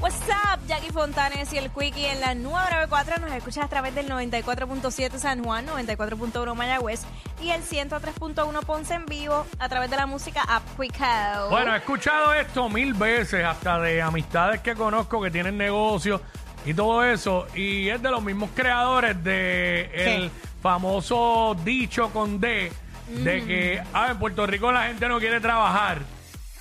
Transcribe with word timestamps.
What's 0.00 0.16
up, 0.30 0.66
Jackie 0.66 0.90
Fontanes 0.90 1.52
y 1.52 1.58
el 1.58 1.70
Quickie 1.70 2.06
en 2.06 2.20
la 2.20 2.34
994 2.34 3.18
nos 3.18 3.32
escuchas 3.32 3.66
a 3.66 3.68
través 3.68 3.94
del 3.94 4.08
94.7 4.08 5.18
San 5.18 5.44
Juan, 5.44 5.66
94.1 5.66 6.54
Mayagüez 6.54 7.02
y 7.42 7.50
el 7.50 7.60
103.1 7.62 8.64
Ponce 8.64 8.94
en 8.94 9.04
vivo 9.04 9.46
a 9.58 9.68
través 9.68 9.90
de 9.90 9.96
la 9.96 10.06
música 10.06 10.42
App 10.48 10.62
Quicko. 10.80 11.50
Bueno, 11.50 11.74
he 11.74 11.78
escuchado 11.78 12.32
esto 12.32 12.70
mil 12.70 12.94
veces, 12.94 13.44
hasta 13.44 13.78
de 13.78 14.00
amistades 14.00 14.62
que 14.62 14.74
conozco 14.74 15.20
que 15.20 15.30
tienen 15.30 15.58
negocios 15.58 16.22
y 16.64 16.72
todo 16.72 17.04
eso, 17.04 17.46
y 17.54 17.90
es 17.90 18.00
de 18.00 18.10
los 18.10 18.22
mismos 18.22 18.48
creadores 18.54 19.22
de 19.22 19.90
el 19.92 20.30
famoso 20.62 21.54
dicho 21.62 22.08
con 22.08 22.40
D, 22.40 22.72
de 23.06 23.44
que 23.44 23.82
ah, 23.92 24.08
en 24.12 24.18
Puerto 24.18 24.46
Rico 24.46 24.72
la 24.72 24.84
gente 24.84 25.08
no 25.08 25.18
quiere 25.18 25.40
trabajar. 25.40 25.98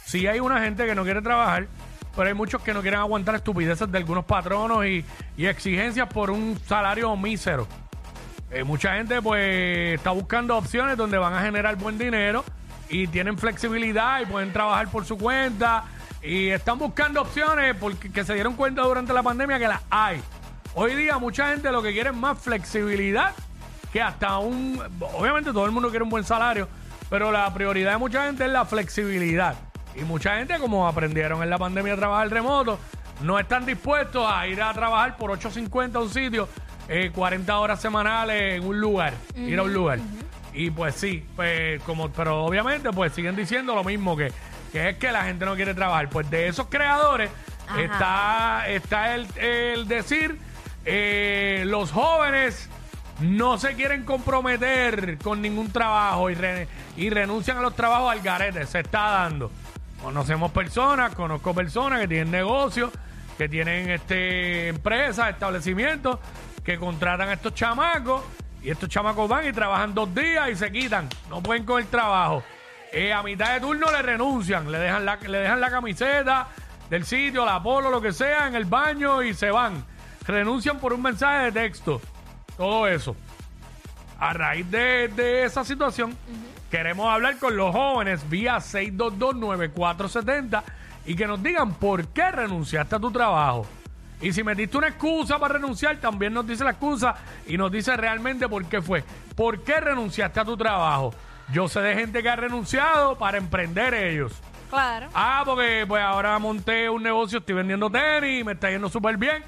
Sí 0.04 0.28
hay 0.28 0.42
una 0.42 0.60
gente 0.60 0.86
que 0.86 0.96
no 0.96 1.04
quiere 1.04 1.22
trabajar, 1.22 1.68
pero 2.16 2.28
hay 2.28 2.34
muchos 2.34 2.62
que 2.62 2.74
no 2.74 2.82
quieren 2.82 3.00
aguantar 3.00 3.36
estupideces 3.36 3.92
de 3.92 3.98
algunos 3.98 4.26
patronos 4.26 4.86
y, 4.86 5.06
exigencias 5.38 6.08
por 6.08 6.32
un 6.32 6.60
salario 6.68 7.16
mísero. 7.16 7.68
Eh, 8.52 8.64
mucha 8.64 8.96
gente 8.96 9.22
pues 9.22 9.96
está 9.96 10.12
buscando 10.12 10.58
opciones 10.58 10.98
donde 10.98 11.18
van 11.18 11.34
a 11.34 11.42
generar 11.42 11.76
buen 11.76 11.98
dinero 11.98 12.44
y 12.90 13.08
tienen 13.08 13.38
flexibilidad 13.38 14.22
y 14.22 14.26
pueden 14.26 14.52
trabajar 14.52 14.90
por 14.90 15.06
su 15.06 15.18
cuenta 15.18 15.84
y 16.22 16.50
están 16.50 16.80
buscando 16.80 17.22
opciones 17.22 17.76
porque 17.80 18.12
que 18.12 18.24
se 18.24 18.34
dieron 18.34 18.56
cuenta 18.56 18.82
durante 18.82 19.14
la 19.14 19.24
pandemia 19.24 19.60
que 19.60 19.68
las 19.68 19.82
hay. 19.90 20.22
Hoy 20.74 20.96
día 20.96 21.18
mucha 21.18 21.50
gente 21.50 21.72
lo 21.72 21.82
que 21.82 21.92
quiere 21.94 22.10
es 22.10 22.16
más 22.16 22.40
flexibilidad 22.40 23.34
que 23.92 24.02
hasta 24.02 24.38
un... 24.40 24.82
Obviamente 25.14 25.52
todo 25.52 25.66
el 25.66 25.72
mundo 25.72 25.90
quiere 25.90 26.04
un 26.04 26.10
buen 26.10 26.24
salario, 26.24 26.68
pero 27.10 27.32
la 27.32 27.52
prioridad 27.54 27.94
de 27.94 27.98
mucha 27.98 28.26
gente 28.26 28.46
es 28.46 28.52
la 28.52 28.66
flexibilidad. 28.66 29.56
Y 29.96 30.02
mucha 30.02 30.38
gente 30.38 30.58
como 30.60 30.88
aprendieron 30.88 31.42
en 31.44 31.50
la 31.50 31.58
pandemia 31.58 31.94
a 31.94 31.98
trabajar 31.98 32.30
remoto, 32.30 32.80
no 33.22 33.38
están 33.40 33.66
dispuestos 33.66 34.26
a 34.32 34.48
ir 34.48 34.62
a 34.62 34.72
trabajar 34.74 35.18
por 35.18 35.32
8.50 35.32 35.96
a 35.96 36.00
un 36.00 36.10
sitio, 36.10 36.48
eh, 36.88 37.12
40 37.14 37.60
horas 37.60 37.82
semanales 37.82 38.56
en 38.56 38.66
un 38.66 38.80
lugar, 38.80 39.14
ir 39.36 39.60
a 39.60 39.64
un 39.64 39.74
lugar. 39.74 40.00
Y 40.54 40.72
pues 40.72 40.96
sí, 40.96 41.26
pues 41.36 41.82
como, 41.84 42.10
pero 42.10 42.44
obviamente 42.46 42.92
pues 42.92 43.14
siguen 43.14 43.36
diciendo 43.36 43.76
lo 43.76 43.84
mismo 43.84 44.16
que, 44.16 44.32
que 44.72 44.90
es 44.90 44.98
que 44.98 45.12
la 45.12 45.24
gente 45.24 45.46
no 45.46 45.56
quiere 45.56 45.74
trabajar. 45.74 46.10
Pues 46.10 46.30
de 46.30 46.48
esos 46.48 46.68
creadores 46.68 47.30
Ajá. 47.68 47.82
está, 47.82 48.68
está 48.70 49.16
el, 49.16 49.28
el 49.38 49.88
decir, 49.88 50.38
eh, 50.86 51.64
los 51.68 51.92
jóvenes 51.92 52.70
no 53.20 53.58
se 53.58 53.74
quieren 53.76 54.06
comprometer 54.06 55.18
con 55.18 55.42
ningún 55.42 55.72
trabajo 55.72 56.30
y, 56.30 56.36
re- 56.36 56.68
y 56.96 57.10
renuncian 57.10 57.58
a 57.58 57.62
los 57.62 57.76
trabajos 57.76 58.12
al 58.12 58.22
garete. 58.22 58.66
Se 58.66 58.80
está 58.80 59.02
dando. 59.12 59.52
Conocemos 60.04 60.52
personas, 60.52 61.14
conozco 61.14 61.54
personas 61.54 62.00
que 62.02 62.08
tienen 62.08 62.32
negocios, 62.32 62.92
que 63.38 63.50
tienen 63.50 63.90
este 63.90 64.70
empresas, 64.70 65.30
establecimientos, 65.30 66.20
que 66.64 66.78
contratan 66.78 67.30
a 67.30 67.34
estos 67.34 67.54
chamacos 67.54 68.24
y 68.62 68.70
estos 68.70 68.90
chamacos 68.90 69.30
van 69.30 69.48
y 69.48 69.52
trabajan 69.52 69.94
dos 69.94 70.14
días 70.14 70.50
y 70.50 70.56
se 70.56 70.72
quitan. 70.72 71.08
No 71.30 71.42
pueden 71.42 71.66
coger 71.66 71.86
trabajo. 71.86 72.44
Eh, 72.92 73.14
a 73.14 73.22
mitad 73.22 73.54
de 73.54 73.60
turno 73.60 73.92
le 73.92 74.02
renuncian, 74.02 74.72
le 74.72 74.80
dejan 74.80 75.06
la, 75.06 75.18
le 75.18 75.40
dejan 75.40 75.62
la 75.62 75.70
camiseta 75.70 76.48
del 76.90 77.06
sitio, 77.06 77.46
la 77.46 77.62
polo, 77.62 77.92
lo 77.92 78.02
que 78.02 78.12
sea, 78.12 78.48
en 78.48 78.56
el 78.56 78.66
baño 78.66 79.22
y 79.22 79.34
se 79.34 79.52
van. 79.52 79.86
Renuncian 80.26 80.80
por 80.80 80.94
un 80.94 81.02
mensaje 81.02 81.46
de 81.46 81.52
texto. 81.52 82.02
Todo 82.58 82.88
eso. 82.88 83.16
A 84.20 84.34
raíz 84.34 84.70
de, 84.70 85.08
de 85.10 85.46
esa 85.46 85.64
situación, 85.64 86.18
queremos 86.70 87.08
hablar 87.08 87.38
con 87.38 87.58
los 87.58 87.74
jóvenes 87.74 88.30
vía 88.30 88.58
6229470 88.58 90.64
y 91.06 91.16
que 91.16 91.28
nos 91.28 91.42
digan 91.42 91.74
por 91.74 92.08
qué 92.08 92.32
renunciaste 92.32 92.96
a 92.96 93.00
tu 93.00 93.12
trabajo. 93.12 93.66
Y 94.22 94.34
si 94.34 94.44
metiste 94.44 94.78
una 94.78 94.90
excusa 94.90 95.40
para 95.40 95.56
renunciar, 95.56 95.98
también 95.98 96.34
nos 96.34 96.46
dice 96.46 96.64
la 96.64 96.72
excusa 96.72 97.16
y 97.48 97.58
nos 97.58 97.72
dice 97.72 97.96
realmente 97.96 98.50
por 98.50 98.66
qué 98.66 98.82
fue. 98.82 99.04
¿Por 99.36 99.64
qué 99.64 99.80
renunciaste 99.80 100.42
a 100.42 100.46
tu 100.46 100.58
trabajo? 100.58 101.14
Yo 101.54 101.68
sé 101.68 101.80
de 101.80 101.96
gente 101.96 102.22
que 102.22 102.30
ha 102.30 102.36
renunciado 102.36 103.18
para 103.18 103.38
emprender 103.38 103.94
ellos. 103.94 104.34
Claro. 104.70 105.08
Ah, 105.14 105.42
porque 105.46 105.86
pues 105.88 106.04
ahora 106.04 106.38
monté 106.38 106.90
un 106.90 107.02
negocio, 107.02 107.40
estoy 107.40 107.56
vendiendo 107.56 107.90
tenis, 107.90 108.46
me 108.46 108.52
está 108.52 108.70
yendo 108.70 108.90
súper 108.90 109.18
bien. 109.18 109.42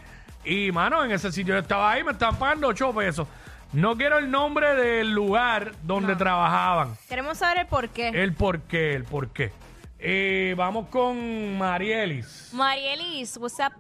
Y, 0.44 0.72
mano, 0.72 1.04
en 1.04 1.12
ese 1.12 1.32
sitio 1.32 1.54
yo 1.54 1.60
estaba 1.60 1.92
ahí, 1.92 2.04
me 2.04 2.14
estaban 2.14 2.38
pagando 2.38 2.68
8 2.68 2.94
pesos. 2.94 3.28
No 3.74 3.96
quiero 3.96 4.18
el 4.18 4.30
nombre 4.30 4.76
del 4.76 5.12
lugar 5.12 5.72
donde 5.84 6.16
trabajaban. 6.18 6.96
Queremos 7.08 7.38
saber 7.38 7.60
el 7.60 7.68
por 7.68 7.88
qué. 7.90 8.10
El 8.10 8.34
por 8.34 8.62
qué, 8.64 8.96
el 8.96 9.06
por 9.06 9.30
qué. 9.30 9.54
Eh, 9.98 10.56
vamos 10.58 10.88
con 10.90 11.58
Marielis. 11.58 12.50
Marielis, 12.54 13.38
what's 13.38 13.60
up? 13.60 13.72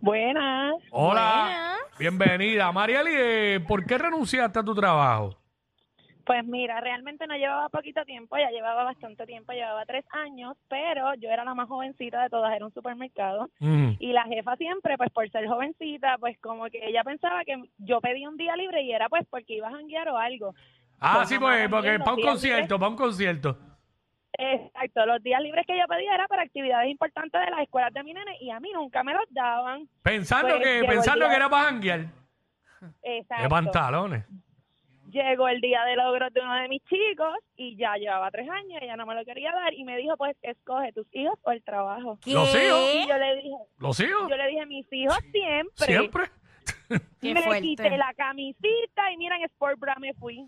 Buenas. 0.00 0.72
Hola. 0.90 1.42
Buenas. 1.44 1.98
Bienvenida. 1.98 2.72
Marielis, 2.72 3.14
eh, 3.14 3.60
¿por 3.68 3.84
qué 3.84 3.98
renunciaste 3.98 4.58
a 4.58 4.62
tu 4.62 4.74
trabajo? 4.74 5.36
Pues 6.24 6.44
mira, 6.44 6.80
realmente 6.80 7.26
no 7.26 7.36
llevaba 7.36 7.68
poquito 7.68 8.04
tiempo, 8.04 8.36
ya 8.36 8.50
llevaba 8.50 8.84
bastante 8.84 9.26
tiempo, 9.26 9.52
llevaba 9.52 9.84
tres 9.86 10.04
años, 10.10 10.56
pero 10.68 11.14
yo 11.14 11.30
era 11.30 11.44
la 11.44 11.54
más 11.54 11.68
jovencita 11.68 12.22
de 12.22 12.30
todas, 12.30 12.54
era 12.54 12.64
un 12.64 12.72
supermercado. 12.72 13.48
Mm. 13.58 13.92
Y 13.98 14.12
la 14.12 14.24
jefa 14.24 14.56
siempre, 14.56 14.96
pues 14.96 15.10
por 15.10 15.28
ser 15.30 15.46
jovencita, 15.46 16.18
pues 16.18 16.38
como 16.40 16.66
que 16.66 16.86
ella 16.86 17.02
pensaba 17.04 17.44
que 17.44 17.60
yo 17.78 18.00
pedí 18.00 18.26
un 18.26 18.36
día 18.36 18.56
libre 18.56 18.82
y 18.82 18.92
era 18.92 19.08
pues 19.08 19.26
porque 19.28 19.54
iba 19.54 19.68
a 19.68 19.72
janguear 19.72 20.08
o 20.10 20.18
algo. 20.18 20.54
Ah, 21.00 21.14
Pues 21.16 21.28
sí, 21.30 21.38
pues, 21.38 21.68
porque 21.68 21.98
para 21.98 22.14
un 22.14 22.22
concierto, 22.22 22.78
para 22.78 22.90
un 22.90 22.96
concierto. 22.96 23.58
Exacto, 24.38 25.04
los 25.04 25.22
días 25.22 25.42
libres 25.42 25.66
que 25.66 25.76
yo 25.76 25.86
pedía 25.86 26.14
era 26.14 26.26
para 26.26 26.42
actividades 26.42 26.90
importantes 26.90 27.38
de 27.40 27.50
las 27.50 27.60
escuelas 27.60 27.92
de 27.92 28.02
mi 28.02 28.14
nene 28.14 28.36
y 28.40 28.50
a 28.50 28.60
mí 28.60 28.70
nunca 28.72 29.02
me 29.02 29.12
los 29.12 29.24
daban. 29.30 29.88
Pensando 30.02 30.56
Pues, 30.56 30.62
que, 30.62 30.84
pensando 30.86 31.28
que 31.28 31.34
era 31.36 31.50
para 31.50 31.64
janguear. 31.64 32.06
Exacto. 33.02 33.42
De 33.42 33.48
pantalones. 33.48 34.24
Llegó 35.12 35.46
el 35.48 35.60
día 35.60 35.84
de 35.84 35.94
logros 35.96 36.32
de 36.32 36.40
uno 36.40 36.54
de 36.54 36.68
mis 36.68 36.82
chicos 36.84 37.34
y 37.56 37.76
ya 37.76 37.94
llevaba 37.96 38.30
tres 38.30 38.48
años, 38.48 38.80
ella 38.80 38.96
no 38.96 39.04
me 39.04 39.14
lo 39.14 39.24
quería 39.24 39.52
dar 39.52 39.74
y 39.74 39.84
me 39.84 39.96
dijo, 39.98 40.16
pues 40.16 40.34
escoge 40.40 40.90
tus 40.92 41.06
hijos 41.12 41.38
o 41.42 41.50
el 41.50 41.62
trabajo. 41.62 42.18
¿Qué? 42.24 42.32
Los 42.32 42.48
hijos. 42.54 42.94
Y 42.94 43.08
yo 43.08 43.18
le 43.18 43.34
dije, 43.36 43.56
¿Los 43.78 44.00
hijos? 44.00 44.28
yo 44.30 44.36
le 44.36 44.46
dije, 44.48 44.66
mis 44.66 44.86
hijos 44.92 45.18
siempre. 45.30 45.86
¿Siempre? 45.86 46.24
Qué 47.20 47.34
me 47.34 47.42
fuerte. 47.42 47.62
quité 47.62 47.96
la 47.96 48.12
camisita 48.16 49.12
y 49.12 49.16
mira, 49.18 49.36
en 49.36 49.42
Sport 49.44 49.78
Bra 49.78 49.96
me 50.00 50.14
fui. 50.14 50.46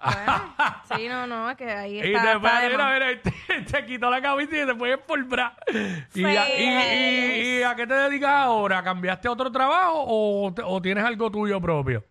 Bueno, 0.00 0.54
sí, 0.96 1.08
no, 1.08 1.26
no, 1.26 1.56
que 1.56 1.64
ahí 1.70 1.94
Y 1.96 2.12
está. 2.12 2.22
te, 2.22 2.36
está 2.36 2.60
de 2.60 2.68
mira, 2.68 2.84
más. 2.84 2.94
mira, 2.94 3.22
te, 3.22 3.62
te 3.72 3.86
quitó 3.86 4.08
la 4.10 4.20
camisa 4.22 4.62
y 4.62 4.66
te 4.66 4.74
fue 4.74 4.96
por 4.98 5.24
bra. 5.24 5.56
Y, 6.14 6.24
a- 6.24 6.58
y- 6.58 6.62
y- 6.62 7.58
y 7.58 7.62
a 7.62 7.74
qué 7.74 7.86
te 7.86 7.94
dedicas 7.94 8.30
ahora? 8.30 8.82
¿Cambiaste 8.82 9.26
a 9.28 9.32
otro 9.32 9.50
trabajo 9.50 10.04
o 10.06 10.80
tienes 10.82 11.04
algo 11.04 11.30
tuyo 11.30 11.60
propio? 11.60 12.04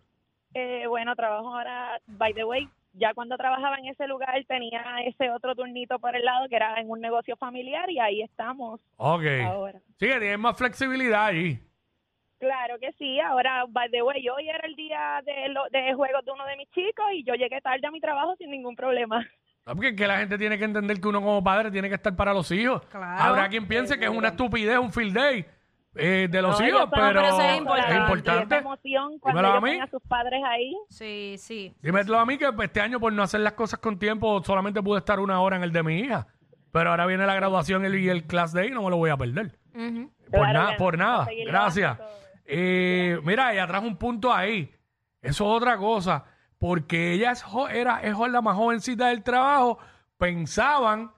Eh, 0.54 0.86
bueno, 0.88 1.14
trabajo 1.14 1.54
ahora, 1.56 2.00
by 2.06 2.32
the 2.34 2.44
way, 2.44 2.68
ya 2.94 3.12
cuando 3.14 3.36
trabajaba 3.36 3.76
en 3.76 3.86
ese 3.86 4.06
lugar 4.06 4.34
tenía 4.48 4.82
ese 5.04 5.30
otro 5.30 5.54
turnito 5.54 5.98
por 5.98 6.16
el 6.16 6.24
lado 6.24 6.48
que 6.48 6.56
era 6.56 6.80
en 6.80 6.88
un 6.90 7.00
negocio 7.00 7.36
familiar 7.36 7.90
y 7.90 7.98
ahí 8.00 8.22
estamos 8.22 8.80
Ok. 8.96 9.24
ahora. 9.46 9.78
Sí, 9.98 10.06
que 10.06 10.18
tienes 10.18 10.38
más 10.38 10.56
flexibilidad 10.56 11.26
allí. 11.26 11.58
Claro 12.38 12.78
que 12.78 12.92
sí, 12.92 13.18
ahora, 13.20 13.64
by 13.68 13.90
the 13.90 14.00
way, 14.02 14.26
hoy 14.28 14.48
era 14.48 14.64
el 14.66 14.76
día 14.76 15.20
de, 15.24 15.48
lo- 15.48 15.68
de 15.70 15.92
juegos 15.94 16.24
de 16.24 16.30
uno 16.30 16.44
de 16.46 16.56
mis 16.56 16.70
chicos 16.70 17.06
y 17.12 17.24
yo 17.24 17.34
llegué 17.34 17.60
tarde 17.60 17.86
a 17.86 17.90
mi 17.90 18.00
trabajo 18.00 18.36
sin 18.36 18.50
ningún 18.50 18.76
problema. 18.76 19.26
No, 19.66 19.74
Porque 19.74 19.88
es 19.88 19.96
que 19.96 20.06
la 20.06 20.18
gente 20.18 20.38
tiene 20.38 20.56
que 20.56 20.64
entender 20.64 21.00
que 21.00 21.08
uno 21.08 21.20
como 21.20 21.42
padre 21.44 21.70
tiene 21.70 21.88
que 21.88 21.96
estar 21.96 22.14
para 22.16 22.32
los 22.32 22.50
hijos. 22.52 22.86
Claro. 22.86 23.22
Habrá 23.22 23.48
quien 23.48 23.66
piense 23.68 23.98
que 23.98 24.04
es 24.06 24.10
una 24.10 24.28
estupidez, 24.28 24.78
un 24.78 24.92
field 24.92 25.14
day 25.14 25.44
eh, 25.94 26.28
de 26.30 26.42
los 26.42 26.58
No, 26.60 26.66
hijos, 26.66 26.80
ellos 26.80 26.80
son- 26.80 26.90
pero, 26.90 27.06
pero 27.08 27.20
eso 27.22 27.40
es 27.40 27.52
es 27.52 27.58
importante. 27.58 27.96
importante. 27.96 28.54
Esa 28.54 28.58
emoción 28.64 29.18
cuando 29.18 29.40
Dímelo 29.40 29.48
a 29.48 29.50
ellos 29.58 29.62
mí. 29.64 29.70
ven 29.70 29.82
a 29.82 29.86
sus 29.88 30.02
padres 30.02 30.42
ahí. 30.46 30.76
Sí, 30.88 31.34
sí. 31.38 31.74
Dímelo 31.82 32.18
a 32.18 32.26
mí 32.26 32.38
que 32.38 32.52
pues, 32.52 32.68
este 32.68 32.80
año 32.80 33.00
por 33.00 33.12
no 33.12 33.22
hacer 33.22 33.40
las 33.40 33.54
cosas 33.54 33.78
con 33.80 33.98
tiempo 33.98 34.42
solamente 34.44 34.82
pude 34.82 34.98
estar 34.98 35.18
una 35.20 35.40
hora 35.40 35.56
en 35.56 35.62
el 35.62 35.72
de 35.72 35.82
mi 35.82 35.98
hija. 36.00 36.26
Pero 36.70 36.90
ahora 36.90 37.06
viene 37.06 37.26
la 37.26 37.34
graduación 37.34 37.82
y 37.82 37.86
el, 37.86 37.94
y 37.98 38.08
el 38.10 38.26
class 38.26 38.52
day 38.52 38.68
y 38.68 38.70
no 38.70 38.82
me 38.82 38.90
lo 38.90 38.96
voy 38.98 39.10
a 39.10 39.16
perder. 39.16 39.58
Ujú. 39.74 40.12
Por, 40.30 40.30
Claro 40.40 40.52
nada 40.52 40.70
que 40.72 40.76
por 40.76 40.98
nada. 40.98 41.28
Gracias. 41.46 41.98
Eh, 42.44 43.18
mira, 43.24 43.52
ella 43.52 43.66
trajo 43.66 43.86
un 43.86 43.96
punto 43.96 44.32
ahí. 44.32 44.70
Eso 45.22 45.44
es 45.44 45.56
otra 45.56 45.76
cosa. 45.78 46.24
porque 46.60 47.12
ella 47.12 47.30
es, 47.30 47.42
jo- 47.42 47.68
era, 47.68 48.00
es 48.02 48.16
la 48.18 48.40
más 48.42 48.56
jovencita 48.56 49.06
del 49.08 49.22
trabajo, 49.22 49.78
pensaban 50.18 51.12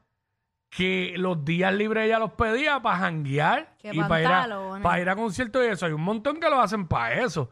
que 0.70 1.14
los 1.16 1.44
días 1.44 1.74
libres 1.74 2.06
ella 2.06 2.18
los 2.18 2.32
pedía 2.32 2.80
para 2.80 2.96
janguear 2.98 3.74
Qué 3.78 3.90
y 3.92 3.98
para 4.00 4.20
ir, 4.20 4.26
a, 4.26 4.30
pantalones. 4.30 4.82
para 4.82 5.00
ir 5.00 5.10
a 5.10 5.16
conciertos 5.16 5.64
y 5.64 5.68
eso. 5.68 5.86
Hay 5.86 5.92
un 5.92 6.02
montón 6.02 6.38
que 6.40 6.48
lo 6.48 6.60
hacen 6.60 6.86
para 6.86 7.20
eso. 7.22 7.50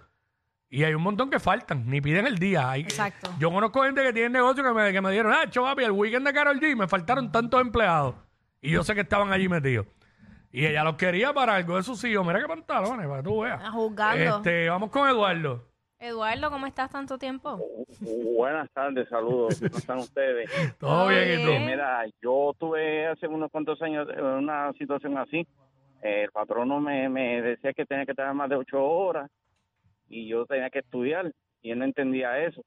Y 0.71 0.85
hay 0.85 0.95
un 0.95 1.03
montón 1.03 1.29
que 1.31 1.41
faltan, 1.41 1.89
ni 1.89 2.01
piden 2.01 2.27
el 2.27 2.39
día. 2.39 2.71
Hay- 2.71 2.83
Exacto. 2.83 3.31
Yo 3.39 3.51
conozco 3.51 3.83
gente 3.83 4.03
que 4.03 4.13
tiene 4.13 4.29
negocio 4.29 4.63
que 4.63 4.73
me, 4.73 4.93
que 4.93 5.01
me 5.01 5.11
dieron, 5.11 5.33
ah, 5.33 5.45
papi, 5.53 5.83
el 5.83 5.93
weekend 5.93 6.27
de 6.27 6.33
Carol 6.33 6.61
G, 6.61 6.77
me 6.77 6.87
faltaron 6.87 7.33
tantos 7.33 7.61
empleados. 7.61 8.15
Y 8.61 8.71
yo 8.71 8.85
sé 8.85 8.95
que 8.95 9.01
estaban 9.01 9.33
allí 9.33 9.49
metidos. 9.49 9.87
Y 10.53 10.65
ella 10.67 10.85
los 10.85 10.95
quería 10.97 11.33
para 11.33 11.57
algo 11.57 11.77
de 11.77 11.83
sus 11.83 12.03
hijos. 12.05 12.27
Mira 12.27 12.41
qué 12.41 12.47
pantalones, 12.49 13.07
para 13.07 13.19
que 13.19 13.29
tú 13.29 13.41
veas. 13.41 13.61
Ah, 13.65 13.71
juzgando. 13.71 14.37
Este, 14.39 14.69
vamos 14.69 14.91
con 14.91 15.09
Eduardo. 15.09 15.65
Eduardo, 16.01 16.51
¿cómo 16.51 16.67
estás 16.67 16.91
tanto 16.93 17.19
tiempo? 17.19 17.59
Buenas 18.37 18.71
tardes, 18.71 19.09
saludos. 19.09 19.59
¿Cómo 19.61 19.79
están 19.79 19.99
ustedes? 19.99 20.49
Todo 20.79 21.09
bien, 21.09 21.41
¿y 21.41 21.45
tú? 21.45 21.51
Mira, 21.65 22.05
yo 22.23 22.55
tuve 22.59 23.07
hace 23.09 23.27
unos 23.27 23.51
cuantos 23.51 23.83
años 23.83 24.07
eh, 24.17 24.23
una 24.23 24.73
situación 24.75 25.19
así. 25.19 25.45
El 26.01 26.31
patrono 26.31 26.81
me, 26.81 27.09
me 27.09 27.43
decía 27.43 27.73
que 27.73 27.85
tenía 27.85 28.07
que 28.07 28.15
trabajar 28.15 28.37
más 28.37 28.49
de 28.49 28.55
ocho 28.57 28.81
horas 28.85 29.29
y 30.09 30.29
yo 30.29 30.47
tenía 30.47 30.71
que 30.71 30.79
estudiar 30.79 31.33
y 31.63 31.73
él 31.73 31.79
no 31.81 31.85
entendía 31.85 32.39
eso. 32.45 32.63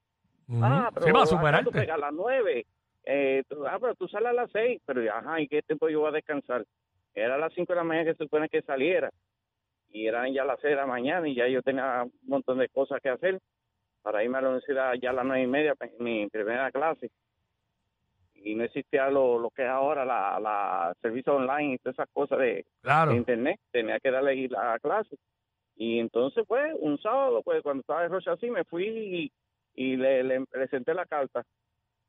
Ah, 0.60 0.90
pero 0.92 1.06
sí, 1.06 1.12
tú 1.12 1.26
superarte. 1.26 1.70
pegas 1.70 1.96
a 1.96 2.00
las 2.00 2.12
nueve. 2.12 2.66
Eh, 3.04 3.42
tú- 3.48 3.66
ah, 3.66 3.78
pero 3.80 3.94
tú 3.94 4.06
sales 4.08 4.28
a 4.28 4.32
las 4.34 4.50
seis. 4.50 4.82
Pero, 4.84 5.00
ajá, 5.10 5.40
¿y 5.40 5.48
qué 5.48 5.62
tiempo 5.62 5.88
yo 5.88 6.00
voy 6.00 6.10
a 6.10 6.12
descansar? 6.12 6.66
Era 7.14 7.36
a 7.36 7.38
las 7.38 7.54
cinco 7.54 7.72
de 7.72 7.78
la 7.78 7.84
mañana 7.84 8.10
que 8.10 8.16
se 8.18 8.24
supone 8.24 8.50
que 8.50 8.60
saliera. 8.60 9.10
Y 9.92 10.06
eran 10.06 10.32
ya 10.32 10.44
las 10.44 10.58
seis 10.60 10.70
de 10.72 10.76
la 10.80 10.86
mañana 10.86 11.28
y 11.28 11.34
ya 11.34 11.46
yo 11.48 11.62
tenía 11.62 12.02
un 12.04 12.12
montón 12.22 12.58
de 12.58 12.68
cosas 12.68 13.00
que 13.02 13.10
hacer 13.10 13.38
para 14.02 14.24
irme 14.24 14.38
a 14.38 14.40
la 14.40 14.48
universidad 14.48 14.94
ya 14.94 15.10
a 15.10 15.12
las 15.12 15.24
nueve 15.24 15.42
y 15.42 15.46
media, 15.46 15.74
pues, 15.74 15.92
mi 16.00 16.26
primera 16.28 16.70
clase. 16.72 17.10
Y 18.34 18.54
no 18.56 18.64
existía 18.64 19.08
lo, 19.08 19.38
lo 19.38 19.50
que 19.50 19.62
es 19.62 19.68
ahora 19.68 20.04
la, 20.04 20.40
la 20.40 20.92
servicio 21.00 21.36
online 21.36 21.74
y 21.74 21.78
todas 21.78 21.94
esas 21.94 22.08
cosas 22.12 22.38
de, 22.40 22.64
Claro. 22.82 23.12
de 23.12 23.18
internet. 23.18 23.60
Tenía 23.70 24.00
que 24.00 24.10
darle 24.10 24.34
ir 24.34 24.56
a 24.56 24.72
la 24.72 24.78
clase. 24.80 25.16
Y 25.76 25.98
entonces, 26.00 26.44
pues, 26.48 26.72
un 26.80 26.98
sábado, 27.00 27.42
pues, 27.44 27.62
cuando 27.62 27.82
estaba 27.82 28.02
de 28.02 28.08
Rocha 28.08 28.32
así, 28.32 28.50
me 28.50 28.64
fui 28.64 28.86
y, 28.86 29.32
y 29.74 29.96
le, 29.96 30.24
le 30.24 30.44
presenté 30.46 30.92
la 30.94 31.06
carta. 31.06 31.44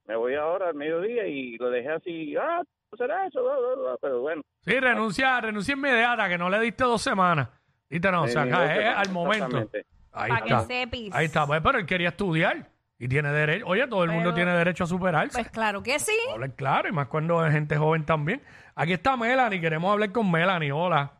Me 0.05 0.15
voy 0.15 0.33
ahora 0.35 0.69
al 0.69 0.75
mediodía 0.75 1.27
y 1.27 1.57
lo 1.57 1.69
dejé 1.69 1.89
así, 1.89 2.35
ah, 2.35 2.63
¿no 2.91 2.97
será 2.97 3.27
eso? 3.27 3.43
Bla, 3.43 3.57
bla, 3.57 3.75
bla. 3.75 3.97
Pero 4.01 4.21
bueno, 4.21 4.41
Sí, 4.61 4.79
renuncia, 4.79 5.39
renuncia 5.39 5.73
inmediata, 5.73 6.27
que 6.27 6.37
no 6.37 6.49
le 6.49 6.59
diste 6.59 6.83
dos 6.83 7.01
semanas. 7.01 7.49
Diste 7.93 8.11
no, 8.11 8.23
o 8.23 8.27
sea, 8.27 8.43
eh, 8.45 8.49
acá 8.49 8.57
no, 8.57 8.63
es 8.71 8.77
que- 8.79 8.85
al 8.87 9.09
momento. 9.11 9.69
Ahí 10.11 10.29
Para 10.29 10.41
que 10.45 10.53
está. 10.53 10.65
sepis. 10.65 11.13
Ahí 11.15 11.25
está, 11.25 11.45
pues, 11.47 11.61
pero 11.61 11.77
él 11.79 11.85
quería 11.85 12.09
estudiar 12.09 12.67
y 12.99 13.07
tiene 13.07 13.29
derecho. 13.31 13.65
Oye, 13.67 13.87
todo 13.87 14.03
el 14.03 14.11
mundo 14.11 14.29
Pero- 14.29 14.35
tiene 14.35 14.51
derecho 14.57 14.83
a 14.83 14.87
superarse. 14.87 15.37
Pues 15.37 15.49
claro 15.51 15.81
que 15.83 15.99
sí. 15.99 16.11
Hablar 16.31 16.53
claro, 16.55 16.89
y 16.89 16.91
más 16.91 17.07
cuando 17.07 17.45
es 17.45 17.51
gente 17.53 17.75
joven 17.77 18.05
también. 18.05 18.41
Aquí 18.75 18.93
está 18.93 19.15
Melanie, 19.17 19.59
queremos 19.61 19.91
hablar 19.91 20.11
con 20.11 20.29
Melanie. 20.31 20.71
Hola. 20.71 21.13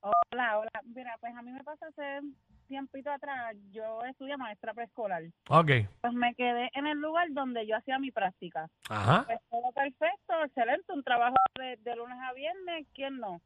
Hola, 0.00 0.58
hola. 0.58 0.70
Mira, 0.94 1.16
pues 1.20 1.34
a 1.36 1.42
mí 1.42 1.52
me 1.52 1.62
pasó 1.64 1.84
hace 1.86 2.20
tiempito 2.68 3.10
atrás, 3.10 3.56
yo 3.72 4.00
estudié 4.04 4.36
maestra 4.36 4.72
preescolar. 4.72 5.22
Ok. 5.48 5.70
Pues 6.00 6.12
me 6.14 6.34
quedé 6.34 6.70
en 6.74 6.86
el 6.86 6.98
lugar 6.98 7.26
donde 7.32 7.66
yo 7.66 7.76
hacía 7.76 7.98
mi 7.98 8.10
práctica. 8.10 8.68
Ajá. 8.88 9.24
Pues 9.26 9.38
todo 9.50 9.72
perfecto, 9.72 10.44
excelente, 10.44 10.92
un 10.92 11.02
trabajo 11.02 11.34
de, 11.58 11.76
de 11.82 11.96
lunes 11.96 12.16
a 12.22 12.32
viernes, 12.32 12.86
¿quién 12.94 13.18
no? 13.18 13.40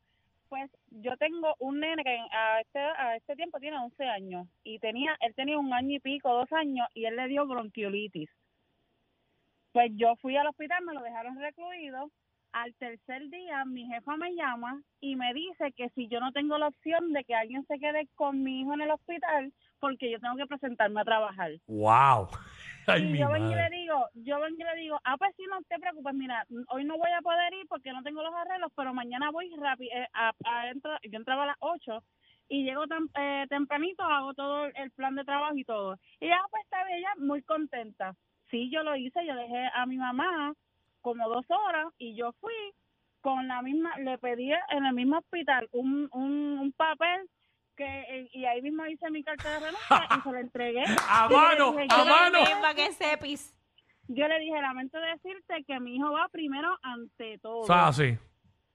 Pues 0.55 0.71
yo 0.91 1.17
tengo 1.17 1.53
un 1.59 1.81
nene 1.81 2.05
que 2.05 2.17
a 2.31 2.61
este, 2.61 2.79
a 2.79 3.17
este 3.17 3.35
tiempo 3.35 3.59
tiene 3.59 3.77
11 3.77 4.05
años 4.05 4.47
y 4.63 4.79
tenía, 4.79 5.17
él 5.19 5.35
tenía 5.35 5.59
un 5.59 5.73
año 5.73 5.97
y 5.97 5.99
pico, 5.99 6.33
dos 6.33 6.53
años 6.53 6.87
y 6.95 7.07
él 7.07 7.17
le 7.17 7.27
dio 7.27 7.45
bronquiolitis. 7.45 8.31
Pues 9.73 9.91
yo 9.97 10.15
fui 10.23 10.37
al 10.37 10.47
hospital, 10.47 10.85
me 10.85 10.95
lo 10.95 11.03
dejaron 11.03 11.41
recluido. 11.41 12.09
Al 12.53 12.73
tercer 12.77 13.29
día 13.31 13.65
mi 13.65 13.85
jefa 13.87 14.17
me 14.17 14.33
llama 14.37 14.81
y 15.01 15.17
me 15.17 15.35
dice 15.35 15.73
que 15.73 15.89
si 15.89 16.07
yo 16.07 16.21
no 16.21 16.31
tengo 16.31 16.57
la 16.57 16.69
opción 16.69 17.13
de 17.13 17.25
que 17.25 17.35
alguien 17.35 17.67
se 17.67 17.81
quede 17.81 18.07
con 18.15 18.45
mi 18.45 18.61
hijo 18.61 18.75
en 18.75 18.83
el 18.83 18.93
hospital 18.93 19.53
porque 19.85 20.11
yo 20.11 20.19
tengo 20.19 20.37
que 20.37 20.47
presentarme 20.47 21.01
a 21.03 21.05
trabajar. 21.05 21.51
Wow. 21.67 22.29
Ay, 22.87 23.03
y 23.03 23.07
mi 23.13 23.19
yo 23.19 23.29
vengo 23.29 23.47
y 23.51 23.55
le 23.55 23.57
madre. 23.63 23.77
digo, 23.77 24.09
yo 24.15 24.41
vengo 24.41 24.57
y 24.59 24.65
le 24.65 24.77
digo, 24.81 24.99
ah, 25.05 25.17
pues 25.19 25.35
sí, 25.37 25.45
no 25.51 25.61
te 25.69 25.79
preocupes, 25.79 26.15
mira, 26.15 26.47
hoy 26.69 26.85
no 26.85 26.97
voy 26.97 27.11
a 27.11 27.21
poder 27.21 27.53
ir 27.53 27.67
porque 27.69 27.93
no 27.93 28.03
tengo 28.03 28.23
los 28.23 28.35
arreglos, 28.35 28.73
pero 28.75 28.95
mañana 28.95 29.31
voy 29.31 29.51
rápido, 29.59 29.91
a, 30.15 30.33
a- 30.45 30.71
entro- 30.73 30.99
yo 31.03 31.19
entraba 31.19 31.43
a 31.43 31.47
las 31.49 31.57
8 31.61 32.03
y 32.49 32.65
llego 32.65 32.87
tan, 32.87 33.09
eh, 33.19 33.45
tempranito, 33.51 34.03
hago 34.05 34.33
todo 34.33 34.65
el 34.67 34.91
plan 34.93 35.15
de 35.17 35.25
trabajo 35.25 35.55
y 35.57 35.65
todo. 35.65 35.99
Y 36.19 36.29
ya, 36.29 36.41
pues 36.51 36.63
está 36.65 36.79
ella 36.91 37.13
muy 37.19 37.43
contenta. 37.43 38.15
Sí, 38.51 38.71
yo 38.71 38.83
lo 38.83 38.97
hice, 38.97 39.27
yo 39.27 39.35
dejé 39.35 39.69
a 39.75 39.85
mi 39.85 39.97
mamá 39.99 40.55
como 41.03 41.29
dos 41.29 41.45
horas 41.51 41.87
y 41.99 42.15
yo 42.17 42.33
fui 42.41 42.55
con 43.21 43.49
la 43.49 43.63
misma, 43.63 43.97
le 43.99 44.19
pedí 44.19 44.51
en 44.71 44.85
el 44.85 44.93
mismo 44.95 45.19
hospital 45.19 45.69
un, 45.73 46.09
un, 46.13 46.59
un 46.61 46.73
papel 46.73 47.29
que 47.77 47.85
eh, 47.85 48.29
y 48.33 48.45
ahí 48.45 48.63
mismo 48.63 48.87
hice 48.87 49.11
mi 49.11 49.23
carta 49.23 49.49
de 49.51 49.59
renuncia 49.61 50.09
y 50.17 50.21
se 50.21 50.33
la 50.33 50.41
entregué. 50.41 50.85
A 51.09 51.29
mano, 51.29 51.73
dije, 51.73 51.87
a 51.91 52.05
mano. 52.05 52.39
Para 52.61 52.75
que 52.75 52.93
sepis. 52.93 53.55
yo 54.09 54.27
le 54.29 54.39
dije, 54.41 54.61
lamento 54.61 54.99
decirte 55.01 55.65
que 55.67 55.81
mi 55.81 55.97
hijo 55.97 56.11
va 56.13 56.29
primero 56.29 56.77
ante 56.83 57.39
todo. 57.39 57.61
O 57.61 57.67
sea, 57.67 57.93
sí. 57.93 58.17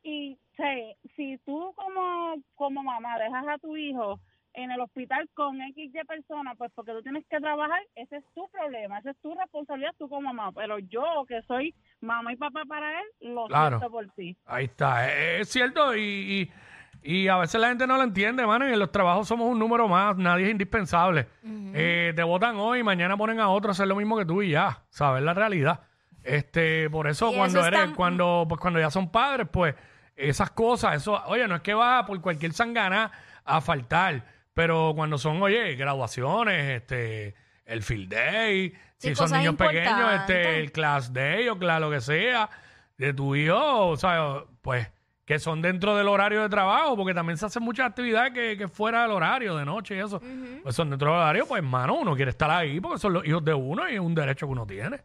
y 0.04 0.38
sé, 0.58 0.98
si 1.16 1.38
tú 1.46 1.74
como, 1.76 2.36
como 2.56 2.84
mamá 2.84 3.18
dejas 3.20 3.48
a 3.48 3.58
tu 3.60 3.76
hijo 3.78 4.20
en 4.54 4.72
el 4.72 4.82
hospital 4.82 5.30
con 5.36 5.62
X 5.62 5.94
de 5.94 6.04
personas, 6.06 6.58
pues 6.58 6.72
porque 6.74 6.92
tú 6.92 7.04
tienes 7.04 7.24
que 7.30 7.40
trabajar, 7.40 7.80
ese 7.96 8.18
es 8.18 8.26
tu 8.34 8.50
problema, 8.50 8.98
esa 9.00 9.12
es 9.12 9.18
tu 9.22 9.34
responsabilidad 9.36 9.94
tú 9.98 10.10
como 10.10 10.34
mamá. 10.34 10.52
Pero 10.52 10.80
yo, 10.80 11.04
que 11.28 11.42
soy 11.44 11.74
mamá 12.02 12.34
y 12.34 12.36
papá 12.36 12.64
para 12.68 13.00
él, 13.00 13.06
lo 13.34 13.46
Claro. 13.48 13.78
siento 13.78 13.92
por 13.92 14.10
ti. 14.16 14.36
Ahí 14.46 14.66
está. 14.66 15.08
Es, 15.14 15.42
es 15.42 15.50
cierto 15.50 15.96
y, 15.96 16.02
y, 16.02 16.52
y 17.02 17.28
a 17.28 17.38
veces 17.38 17.60
la 17.62 17.70
gente 17.70 17.88
no 17.88 17.98
lo 17.98 18.04
entiende, 18.04 18.46
mano. 18.46 18.68
y 18.70 18.74
En 18.74 18.80
los 18.80 18.92
trabajos 18.92 19.28
somos 19.28 19.48
un 19.50 19.58
número 19.60 19.88
más. 19.88 20.18
Nadie 20.18 20.46
es 20.46 20.52
indispensable. 20.52 21.28
Eh, 21.74 22.14
te 22.16 22.24
votan 22.24 22.56
hoy, 22.58 22.84
mañana 22.84 23.16
ponen 23.18 23.40
a 23.40 23.50
otro 23.50 23.70
a 23.70 23.74
hacer 23.74 23.88
lo 23.88 23.96
mismo 23.96 24.18
que 24.18 24.26
tú 24.26 24.42
y 24.42 24.52
ya. 24.52 24.84
¿Sabes 24.90 25.24
la 25.24 25.34
realidad? 25.34 25.82
Este, 26.24 26.90
por 26.90 27.08
eso 27.08 27.32
Y 27.32 27.36
cuando 27.38 27.60
eso 27.60 27.68
eres, 27.68 27.80
está- 27.82 27.96
cuando, 27.96 28.46
pues 28.48 28.60
cuando 28.60 28.80
ya 28.80 28.90
son 28.90 29.10
padres, 29.12 29.48
pues 29.52 29.76
esas 30.16 30.52
cosas, 30.52 30.96
eso, 30.98 31.24
oye, 31.28 31.48
no 31.48 31.56
es 31.56 31.62
que 31.62 31.74
vas 31.74 32.06
por 32.06 32.20
cualquier 32.22 32.52
sangana 32.52 33.12
a 33.46 33.62
faltar, 33.62 34.26
pero 34.54 34.92
cuando 34.96 35.18
son, 35.18 35.42
oye, 35.42 35.76
graduaciones, 35.76 36.82
este, 36.82 37.36
el 37.66 37.82
field 37.84 38.10
day, 38.14 38.72
Sí, 38.98 39.10
si 39.10 39.16
son 39.16 39.26
cosas 39.28 39.40
niños 39.40 39.56
pequeños, 39.56 39.88
importantes. 39.88 40.36
este, 40.36 40.60
el 40.60 40.72
class 40.74 41.14
day 41.14 41.48
o 41.48 41.58
claro, 41.58 41.86
lo 41.86 41.92
que 41.92 42.02
sea, 42.02 42.50
de 42.98 43.14
tu 43.14 43.34
hijo, 43.36 43.88
o 43.88 43.96
sea, 43.96 44.44
pues, 44.62 44.92
que 45.30 45.38
son 45.38 45.62
dentro 45.62 45.96
del 45.96 46.08
horario 46.08 46.42
de 46.42 46.50
trabajo, 46.50 46.98
porque 46.98 47.14
también 47.14 47.38
se 47.38 47.46
hacen 47.46 47.62
muchas 47.62 47.86
actividades 47.86 48.34
que, 48.34 48.58
que 48.58 48.68
fuera 48.68 49.04
del 49.04 49.12
horario, 49.12 49.56
de 49.58 49.64
noche 49.64 49.96
y 49.96 50.00
eso, 50.00 50.20
pues 50.64 50.74
son 50.74 50.90
dentro 50.90 51.12
del 51.12 51.20
horario, 51.20 51.46
pues, 51.46 51.60
hermano, 51.60 52.00
uno 52.00 52.16
quiere 52.16 52.32
estar 52.32 52.50
ahí 52.50 52.80
porque 52.80 52.98
son 52.98 53.14
los 53.14 53.24
hijos 53.28 53.46
de 53.46 53.54
uno 53.54 53.88
y 53.88 53.94
es 53.94 54.00
un 54.00 54.16
derecho 54.16 54.48
que 54.48 54.54
uno 54.54 54.66
tiene, 54.66 55.04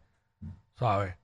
¿sabes? 0.77 1.15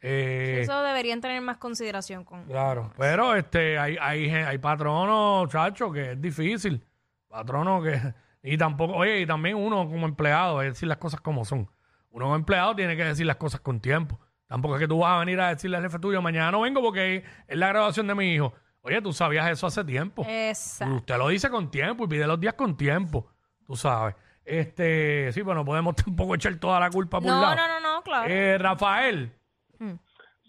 Eh, 0.00 0.62
Eso 0.62 0.82
deberían 0.82 1.20
tener 1.20 1.40
más 1.42 1.58
consideración 1.58 2.24
con. 2.24 2.44
Claro, 2.46 2.90
pero 2.98 3.36
este 3.36 3.78
hay, 3.78 3.96
hay, 4.00 4.28
hay 4.28 4.58
patronos, 4.58 5.48
chacho, 5.48 5.92
que 5.92 6.12
es 6.12 6.20
difícil. 6.20 6.82
Patronos 7.28 7.84
que. 7.84 8.14
Y 8.42 8.56
tampoco, 8.58 8.94
oye, 8.94 9.20
y 9.20 9.26
también 9.26 9.54
uno 9.54 9.88
como 9.88 10.06
empleado, 10.06 10.58
hay 10.58 10.66
que 10.66 10.70
decir 10.70 10.88
las 10.88 10.98
cosas 10.98 11.20
como 11.20 11.44
son. 11.44 11.70
Uno 12.10 12.24
como 12.24 12.34
empleado 12.34 12.74
tiene 12.74 12.96
que 12.96 13.04
decir 13.04 13.26
las 13.26 13.36
cosas 13.36 13.60
con 13.60 13.78
tiempo. 13.78 14.18
Tampoco 14.50 14.74
es 14.74 14.80
que 14.80 14.88
tú 14.88 14.98
vas 14.98 15.12
a 15.14 15.18
venir 15.20 15.40
a 15.40 15.50
decirle 15.50 15.76
al 15.76 15.84
jefe 15.84 16.00
tuyo, 16.00 16.20
mañana 16.20 16.50
no 16.50 16.62
vengo 16.62 16.82
porque 16.82 17.22
es 17.46 17.56
la 17.56 17.68
graduación 17.68 18.08
de 18.08 18.16
mi 18.16 18.34
hijo. 18.34 18.52
Oye, 18.82 19.00
tú 19.00 19.12
sabías 19.12 19.48
eso 19.48 19.68
hace 19.68 19.84
tiempo. 19.84 20.26
Exacto. 20.28 20.96
Usted 20.96 21.18
lo 21.18 21.28
dice 21.28 21.48
con 21.50 21.70
tiempo 21.70 22.02
y 22.04 22.08
pide 22.08 22.26
los 22.26 22.40
días 22.40 22.54
con 22.54 22.76
tiempo. 22.76 23.30
Tú 23.64 23.76
sabes. 23.76 24.16
Este, 24.44 25.30
sí, 25.32 25.44
pues 25.44 25.54
no 25.54 25.64
podemos 25.64 25.94
tampoco 26.04 26.34
echar 26.34 26.56
toda 26.56 26.80
la 26.80 26.90
culpa 26.90 27.20
por 27.20 27.30
un 27.30 27.36
No, 27.36 27.42
lado. 27.42 27.54
no, 27.54 27.68
no, 27.68 27.80
no, 27.80 28.02
claro. 28.02 28.28
Eh, 28.28 28.58
Rafael, 28.58 29.30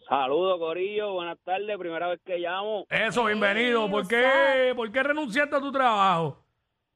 Saludos, 0.10 0.58
Corillo. 0.60 1.14
Buenas 1.14 1.38
tardes. 1.46 1.78
Primera 1.78 2.08
vez 2.08 2.20
que 2.26 2.38
llamo. 2.40 2.86
eso, 2.90 3.24
bienvenido. 3.26 3.88
¿Por 3.90 4.08
qué, 4.08 4.74
¿Por 4.76 4.92
qué 4.92 5.04
renunciaste 5.04 5.56
a 5.56 5.60
tu 5.62 5.72
trabajo? 5.72 6.44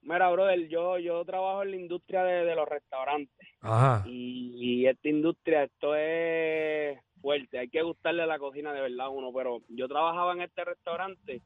Mira, 0.05 0.29
brother, 0.29 0.67
yo, 0.67 0.99
yo 0.99 1.25
trabajo 1.25 1.63
en 1.63 1.71
la 1.71 1.77
industria 1.77 2.23
de, 2.23 2.45
de 2.45 2.55
los 2.55 2.69
restaurantes. 2.69 3.47
Ajá. 3.61 4.03
Y, 4.07 4.53
y 4.55 4.87
esta 4.87 5.09
industria, 5.09 5.63
esto 5.63 5.95
es 5.95 6.99
fuerte. 7.21 7.57
Hay 7.57 7.69
que 7.69 7.81
gustarle 7.81 8.25
la 8.27 8.37
cocina 8.37 8.71
de 8.71 8.81
verdad 8.81 9.07
a 9.07 9.09
uno. 9.09 9.33
Pero 9.33 9.61
yo 9.69 9.87
trabajaba 9.87 10.33
en 10.33 10.41
este 10.41 10.63
restaurante. 10.63 11.41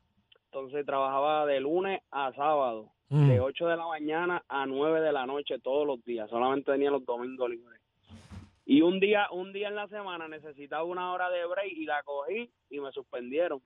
Entonces 0.46 0.86
trabajaba 0.86 1.46
de 1.46 1.62
lunes 1.62 2.02
a 2.12 2.34
sábado. 2.34 2.92
Mm. 3.08 3.30
De 3.30 3.40
8 3.40 3.68
de 3.68 3.78
la 3.78 3.88
mañana 3.88 4.44
a 4.50 4.66
9 4.66 5.02
de 5.02 5.14
la 5.14 5.26
noche 5.26 5.58
todos 5.60 5.88
los 5.88 6.04
días. 6.04 6.30
Solamente 6.30 6.72
tenía 6.72 6.92
los 6.92 7.06
domingos 7.06 7.50
libres. 7.50 7.80
Y 8.66 8.82
un 8.82 9.00
día, 9.00 9.28
un 9.32 9.54
día 9.54 9.70
en 9.70 9.76
la 9.76 9.88
semana 9.88 10.28
necesitaba 10.28 10.84
una 10.84 11.12
hora 11.14 11.30
de 11.30 11.46
break 11.46 11.72
y 11.72 11.86
la 11.86 12.04
cogí 12.04 12.52
y 12.70 12.80
me 12.80 12.92
suspendieron. 12.92 13.62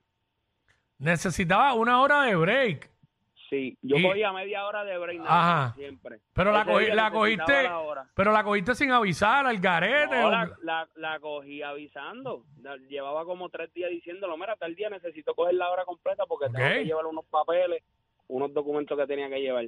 Necesitaba 0.98 1.74
una 1.74 2.00
hora 2.00 2.22
de 2.22 2.36
break. 2.36 2.93
Sí, 3.54 3.78
yo 3.82 3.96
Y- 3.96 4.02
cogía 4.02 4.32
media 4.32 4.66
hora 4.66 4.82
de 4.84 4.98
break 4.98 5.20
Ajá. 5.26 5.72
siempre. 5.76 6.20
Pero 6.32 6.50
la, 6.52 6.62
Ese 6.62 6.70
día 6.70 6.78
la 6.78 6.80
necesitaba 6.80 7.10
cogiste, 7.10 7.62
la 7.62 7.78
hora. 7.78 8.06
pero 8.14 8.32
la 8.32 8.42
cogiste 8.44 8.74
sin 8.74 8.90
avisar 8.90 9.46
al 9.46 9.58
garete. 9.58 10.16
No, 10.20 10.26
o- 10.26 10.30
la, 10.30 10.50
la, 10.62 10.88
la 10.96 11.20
cogí 11.20 11.62
avisando. 11.62 12.44
La- 12.62 12.76
llevaba 12.76 13.24
como 13.24 13.48
tres 13.48 13.72
días 13.72 13.90
diciéndolo, 13.90 14.36
mira, 14.36 14.56
tal 14.56 14.74
día 14.74 14.90
necesito 14.90 15.34
coger 15.34 15.54
la 15.54 15.70
hora 15.70 15.84
completa 15.84 16.24
porque 16.26 16.46
tengo 16.46 16.66
Ok. 16.66 16.72
que 16.72 16.84
llevar 16.84 17.06
unos 17.06 17.24
papeles, 17.26 17.82
unos 18.28 18.52
documentos 18.52 18.98
que 18.98 19.06
tenía 19.06 19.28
que 19.28 19.40
llevar. 19.40 19.66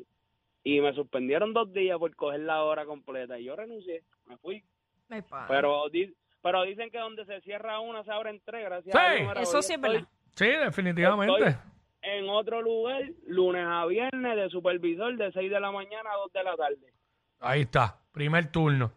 Y 0.64 0.80
me 0.80 0.92
suspendieron 0.94 1.52
dos 1.52 1.72
días 1.72 1.96
por 1.98 2.14
coger 2.16 2.40
la 2.40 2.64
hora 2.64 2.84
completa. 2.86 3.38
Y 3.38 3.44
yo 3.44 3.54
renuncié, 3.54 4.02
me 4.26 4.36
fui. 4.38 4.64
Ay, 5.08 5.22
pa. 5.22 5.46
Pero, 5.46 5.88
di- 5.90 6.12
pero 6.42 6.62
dicen 6.64 6.90
que 6.90 6.98
donde 6.98 7.24
se 7.24 7.40
cierra 7.42 7.78
una 7.78 8.02
se 8.02 8.10
abren 8.10 8.42
tres, 8.44 8.64
gracias 8.64 8.92
Sí. 8.92 8.98
a 9.00 9.10
Dios. 9.14 9.28
Mira, 9.28 9.42
Eso 9.42 9.56
hoy 9.58 9.62
sí 9.62 9.72
es 9.72 9.76
estoy 9.78 9.92
verdad. 9.92 10.08
Sí, 10.34 10.46
definitivamente. 10.46 11.48
Estoy- 11.48 11.75
En 12.08 12.28
otro 12.28 12.62
lugar, 12.62 13.02
lunes 13.26 13.66
a 13.66 13.84
viernes, 13.86 14.36
de 14.36 14.48
supervisor, 14.48 15.16
de 15.16 15.32
6 15.32 15.50
de 15.50 15.58
la 15.58 15.72
mañana 15.72 16.08
a 16.12 16.16
2 16.18 16.32
de 16.32 16.44
la 16.44 16.56
tarde. 16.56 16.94
Ahí 17.40 17.62
está, 17.62 17.98
primer 18.12 18.46
turno. 18.52 18.92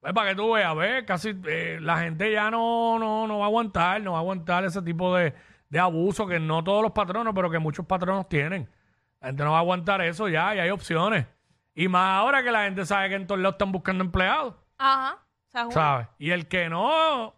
Pues 0.00 0.12
para 0.12 0.30
que 0.30 0.36
tú 0.36 0.52
veas, 0.52 0.76
ves, 0.76 1.04
casi 1.04 1.34
eh, 1.48 1.78
la 1.80 1.98
gente 1.98 2.30
ya 2.30 2.52
no, 2.52 3.00
no, 3.00 3.26
no 3.26 3.38
va 3.40 3.46
a 3.46 3.48
aguantar, 3.48 4.00
no 4.00 4.12
va 4.12 4.18
a 4.18 4.20
aguantar 4.20 4.64
ese 4.64 4.80
tipo 4.80 5.12
de, 5.16 5.34
de 5.68 5.78
abuso 5.80 6.24
que 6.24 6.38
no 6.38 6.62
todos 6.62 6.82
los 6.82 6.92
patronos, 6.92 7.34
pero 7.34 7.50
que 7.50 7.58
muchos 7.58 7.84
patronos 7.84 8.28
tienen. 8.28 8.68
La 9.20 9.28
gente 9.28 9.42
no 9.42 9.50
va 9.50 9.56
a 9.56 9.60
aguantar 9.60 10.00
eso 10.02 10.28
ya, 10.28 10.54
y 10.54 10.60
hay 10.60 10.70
opciones. 10.70 11.26
Y 11.74 11.88
más 11.88 12.20
ahora 12.20 12.44
que 12.44 12.52
la 12.52 12.64
gente 12.64 12.86
sabe 12.86 13.08
que 13.08 13.14
en 13.16 13.26
todos 13.26 13.40
lados 13.40 13.54
están 13.54 13.72
buscando 13.72 14.04
empleados, 14.04 14.54
Ajá. 14.78 15.18
¿sabes? 15.70 16.06
Y 16.18 16.30
el 16.30 16.46
que 16.46 16.68
no, 16.68 17.34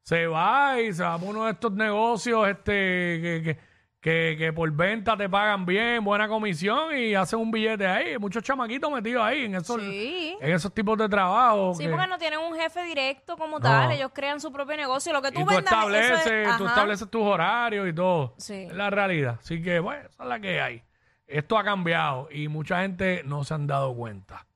se 0.00 0.26
va 0.26 0.80
y 0.80 0.94
se 0.94 1.02
va 1.02 1.18
por 1.18 1.28
uno 1.28 1.44
de 1.44 1.52
estos 1.52 1.72
negocios 1.72 2.48
este 2.48 2.72
que, 2.72 3.42
que, 3.44 3.71
que, 4.02 4.34
que 4.36 4.52
por 4.52 4.68
venta 4.72 5.16
te 5.16 5.28
pagan 5.28 5.64
bien, 5.64 6.02
buena 6.04 6.26
comisión 6.26 6.94
y 6.96 7.14
hacen 7.14 7.38
un 7.38 7.52
billete 7.52 7.86
ahí. 7.86 8.18
Muchos 8.18 8.42
chamaquitos 8.42 8.90
metidos 8.92 9.22
ahí 9.22 9.44
en 9.44 9.54
esos, 9.54 9.80
Sí. 9.80 10.36
en 10.40 10.52
esos 10.52 10.74
tipos 10.74 10.98
de 10.98 11.08
trabajo. 11.08 11.72
Sí, 11.74 11.84
que- 11.84 11.88
porque 11.90 12.08
no 12.08 12.18
tienen 12.18 12.40
un 12.40 12.54
jefe 12.56 12.82
directo 12.82 13.36
como 13.36 13.60
tal. 13.60 13.92
Ellos 13.92 14.10
crean 14.12 14.40
su 14.40 14.50
propio 14.52 14.76
negocio. 14.76 15.12
Lo 15.12 15.22
que 15.22 15.30
tú 15.30 15.42
y 15.42 15.44
tú 15.44 15.50
vendas, 15.54 15.72
eso 15.72 15.88
es- 15.94 16.04
estableces, 16.18 16.56
tú 16.58 16.64
ajá. 16.64 16.72
estableces 16.72 17.10
tus 17.10 17.22
horarios 17.22 17.88
y 17.88 17.92
todo. 17.92 18.34
Sí. 18.38 18.64
Es 18.68 18.74
la 18.74 18.90
realidad. 18.90 19.38
Así 19.40 19.62
que, 19.62 19.78
bueno, 19.78 20.00
esa 20.10 20.22
es 20.24 20.28
la 20.28 20.40
que 20.40 20.60
hay. 20.60 20.82
Esto 21.28 21.56
ha 21.56 21.62
cambiado 21.62 22.28
y 22.32 22.48
mucha 22.48 22.82
gente 22.82 23.22
no 23.24 23.44
se 23.44 23.54
han 23.54 23.68
dado 23.68 23.94
cuenta 23.94 24.46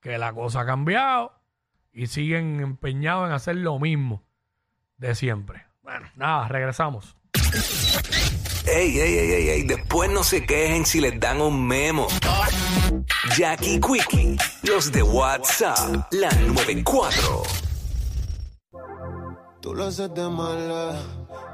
que 0.00 0.16
la 0.16 0.32
cosa 0.32 0.60
ha 0.60 0.64
cambiado 0.66 1.32
y 1.92 2.06
siguen 2.06 2.60
empeñados 2.60 3.26
en 3.28 3.34
hacer 3.34 3.56
lo 3.56 3.80
mismo 3.80 4.22
de 4.96 5.16
siempre. 5.16 5.66
Bueno, 5.82 6.06
nada, 6.14 6.46
regresamos. 6.46 7.16
Ey, 8.64 8.96
ey, 8.96 9.18
ey, 9.18 9.32
ey, 9.32 9.48
ey, 9.48 9.62
después 9.64 10.08
no 10.10 10.22
se 10.22 10.46
quejen 10.46 10.86
si 10.86 11.00
les 11.00 11.18
dan 11.18 11.40
un 11.40 11.66
memo. 11.66 12.06
Jackie 13.36 13.80
Quickie, 13.80 14.36
los 14.62 14.92
de 14.92 15.02
WhatsApp, 15.02 16.06
la 16.12 16.30
94. 16.30 17.42
Tú 19.60 19.74
lo 19.74 19.84
haces 19.84 20.14
de 20.14 20.28
mala. 20.28 20.96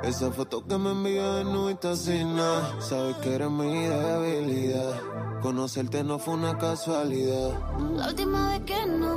Esa 0.03 0.31
foto 0.31 0.67
que 0.67 0.77
me 0.77 0.91
envió 0.91 1.45
no 1.45 1.71
está 1.71 1.97
sin 1.97 2.37
nada. 2.37 2.79
Sabes 2.81 3.17
que 3.17 3.35
eres 3.35 3.51
mi 3.51 3.87
debilidad. 3.87 5.01
Conocerte 5.41 6.05
no 6.05 6.19
fue 6.19 6.35
una 6.35 6.59
casualidad. 6.59 7.59
La 7.97 8.09
última 8.09 8.51
vez 8.51 8.61
que 8.67 8.87
no 8.87 9.17